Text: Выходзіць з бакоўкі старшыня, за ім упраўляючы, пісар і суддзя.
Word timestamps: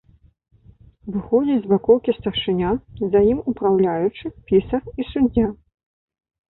Выходзіць 1.17 1.59
з 1.67 1.71
бакоўкі 1.75 2.15
старшыня, 2.19 2.73
за 3.17 3.23
ім 3.35 3.39
упраўляючы, 3.53 4.25
пісар 4.51 4.81
і 4.99 5.11
суддзя. 5.13 5.47